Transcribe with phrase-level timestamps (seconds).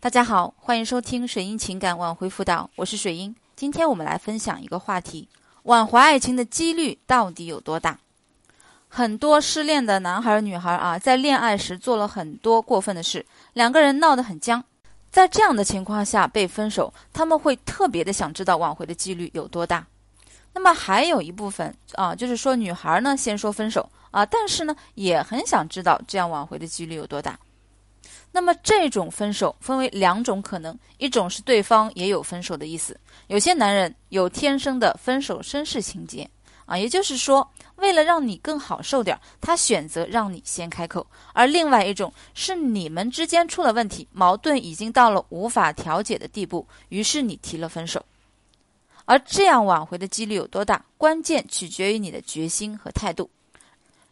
[0.00, 3.34] 大家好，欢迎收听水英情感挽回辅导，我是水英。
[3.56, 5.28] 今天我们来分享一个话题：
[5.64, 7.98] 挽回爱情的几率到底有多大？
[8.86, 14.62] 很多失恋的男孩女孩啊，在恋爱时做了很多过分的事，两个人闹得很僵。
[15.10, 19.84] 在这样的情况下被分手，他们会特别的想知道挽回的几率有多大。
[20.54, 27.36] 那么还有一部分啊，就是说女孩呢先说分手啊，但是呢也很想知道这样挽回的几率有多大。
[28.30, 36.28] 那么这种分手分为两种可能，一种是对方也有分手的意思，有些男人有天生的分手绅士情节
[36.66, 41.00] 啊，也就是说，为了让你更好受点，他选择让你先开口；
[41.32, 48.04] 而另外一种是你们之间出了问题，矛盾已经到了无法调解的地步，于是你提了分手。
[49.06, 53.30] 而这样挽回的几率有多大，关键取决于你的决心和态度。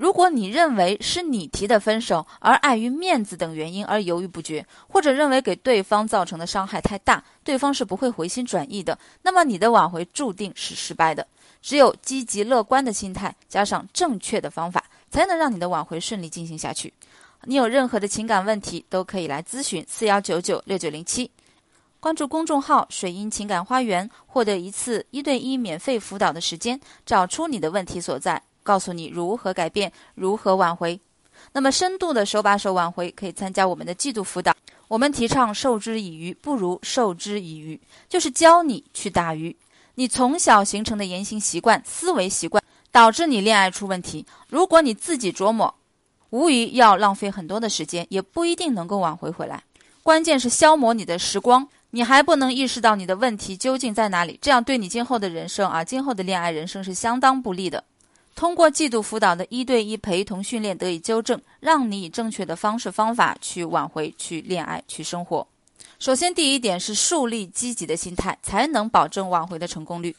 [0.00, 11.26] 如果你认为是你提的分手，而碍于面子等原因而犹豫不决，或者认为给对方造成的伤害太大，对方是不会回心转意的，那么你的挽回注定是失败的。
[11.60, 16.90] 只有积极乐观的心态，加上正确的方法，才能让你的挽回顺利进行下去。
[17.44, 21.30] 你有任何的情感问题，都可以来咨询四幺九九六九零七，
[22.00, 28.42] 关注公众号“水音情感花园”，获得一次一对一免费辅导的时间，找出你的问题所在。
[28.70, 31.00] 告诉你如何改变，如何挽回。
[31.50, 34.54] 那么深度的手把手挽回，可以参加我们的季度辅导。
[34.86, 39.56] 我们提倡授之以鱼，不如授之以渔，就是教你去打鱼。
[39.96, 44.24] 你从小形成的言行习惯、思维习惯，导致你恋爱出问题。
[44.48, 45.74] 如果你自己琢磨，
[46.30, 49.64] 无疑要浪费很多的时间，也不一定能够挽回回来。
[50.04, 57.82] 关键是消磨你的时光，你还不能意识到你的问题究竟在哪里，这样对你今后的人生啊，今后的恋爱人生是相当不利的。
[58.40, 65.46] 通过季度辅导的一对一陪同训练得以纠正，让你以正确的方式方法去挽回、去恋爱、去生活。
[65.98, 70.16] 首先，第一点是树立积极的心态，才能保证挽回的成功率。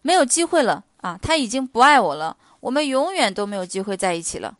[0.00, 4.56] 没有机会了啊，他已经不爱我了，我们永远都没有机会在一起了。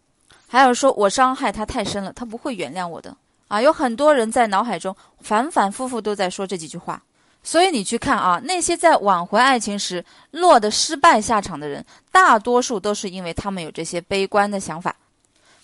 [0.48, 3.16] 还有说我伤害他太深了，他不会原谅我的
[3.46, 3.62] 啊。
[3.62, 7.00] 有很多人在脑海中反反复复都在说这几句话。
[7.42, 14.94] 所以你去看啊，那些在挽回爱情时落得失败下场的人，大多数都是因为他们有这些悲观的想法。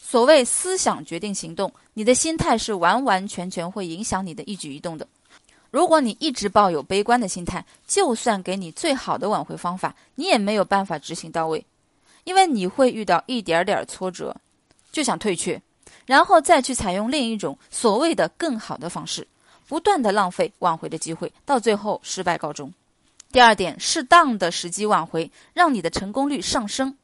[0.00, 5.06] 所谓思想决定行动，你的心态是完完全全会影响你的一举一动的。
[5.70, 11.66] 如果你一直抱有悲观的心态，就算给你最好的挽回方法，你也没有办法执行到位，
[12.24, 14.34] 因为你会遇到一点点挫折，
[14.90, 15.60] 就想退却，
[16.06, 19.26] 然后再去采用另一种所谓的更好的方式。
[19.68, 22.72] 不断的浪费挽回的机会，到最后失败告终。
[23.32, 26.96] 第二点，适当的时机挽回，让你的成功率上升。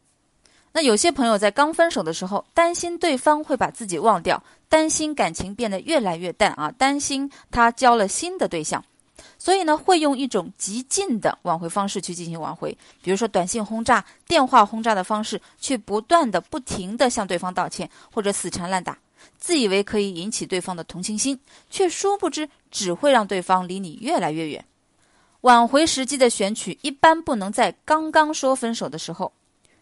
[0.72, 8.82] 那有些朋友在刚分手的时候，担心对方会把自己忘掉，担心感情变得越来越淡啊，担心他交了新的对象，
[9.36, 18.96] 所以呢，会用一种极尽的挽回方式去进行挽回，比如说短信轰炸、电话轰炸的方式，去不断的、不停的向对方道歉，或者死缠烂打。
[19.38, 21.38] 自以为可以引起对方的同情心，
[21.70, 24.64] 却殊不知只会让对方离你越来越远。
[25.42, 29.32] 挽回时机的选取一般不能在刚刚说分手的时候，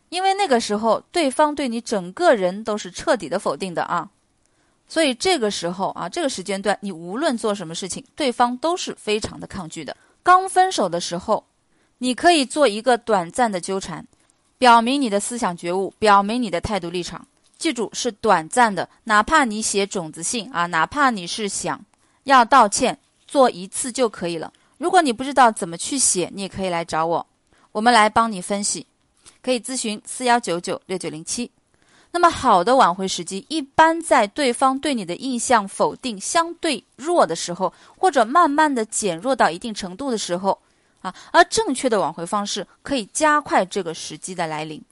[0.08, 4.08] 因为那个时候对方对你整个人都是彻底的否定的啊。
[4.88, 9.96] 所以这个时候啊，这个时间段你无论做什么事情，对方都是非常的抗拒的。
[10.22, 11.44] 刚分手的时候，
[11.98, 14.04] 你可以做一个短暂的纠缠，
[14.58, 17.26] 表明你的思想觉悟，表明你的态度立场。
[17.60, 21.78] 记住是短暂的，哪怕你写种子信啊，哪怕你是想
[22.24, 22.98] 要道歉，
[23.28, 24.50] 做一次就可以了。
[24.78, 27.26] 如果你不知道怎么去写，你也可以来找我，
[27.72, 28.86] 我们来帮你分析，
[29.42, 31.50] 可以咨询四幺九九六九零七。
[32.12, 40.58] 那么好的挽回时机，一般在对方对你的印象否定相对弱的时候，或者慢慢的减弱到一定程度的时候
[41.02, 44.82] 啊，而正确的挽回方式可以加快这个时机的来临。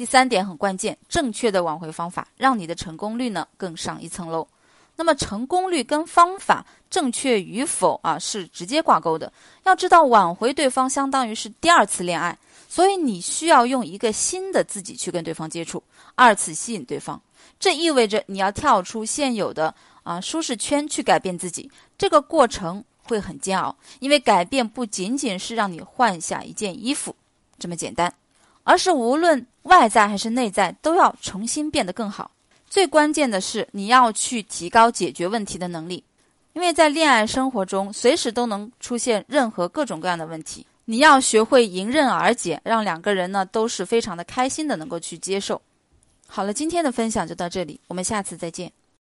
[0.00, 4.48] 第三点很关键，正确的挽回方法让你的成功率呢更上一层楼。
[4.96, 9.30] 那么成功率跟方法正确与否啊是直接挂钩的。
[9.64, 15.82] 要知道挽回对方相当于是第二次恋爱，所以你需要用一个新的自己去跟对方接触，
[16.14, 17.20] 二次吸引对方。
[17.58, 27.14] 这意味着你要跳出现有的啊舒适圈去改变自己，这个过程会很煎熬，因为改变不仅仅是让你换下一件衣服
[27.58, 28.10] 这么简单。
[28.70, 32.30] 而是无论外在还是内在都要重新变得更好。
[32.68, 36.04] 最关键的是你要去提高解决问题的能力，
[36.52, 40.64] 因为在恋爱生活中随时都能出现任何各种各样的问题。
[40.84, 45.60] 你要学会迎刃而解，让两个人呢都是非常的开心的能够去接受。
[46.28, 48.70] 好了，今天的分享就到这里，我们下次再见。